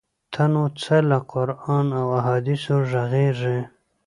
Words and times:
ته 0.33 0.43
نو 0.53 0.63
څه 0.81 0.95
له 1.09 1.19
قران 1.31 1.87
او 1.99 2.07
احادیثو 2.19 2.75
ږغیږې؟! 2.89 3.59